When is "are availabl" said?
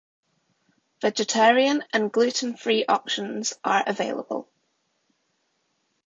3.63-4.47